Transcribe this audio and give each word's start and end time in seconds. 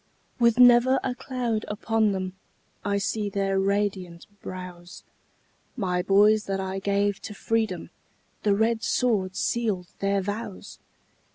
With 0.39 0.57
never 0.57 0.99
a 1.03 1.13
cloud 1.13 1.63
upon 1.67 2.11
them, 2.11 2.33
I 2.83 2.97
see 2.97 3.29
their 3.29 3.59
radiant 3.59 4.25
brows; 4.41 5.03
My 5.77 6.01
boys 6.01 6.45
that 6.45 6.59
I 6.59 6.79
gave 6.79 7.21
to 7.21 7.35
freedom, 7.35 7.91
The 8.41 8.55
red 8.55 8.81
sword 8.81 9.35
sealed 9.35 9.89
their 9.99 10.19
vows! 10.19 10.79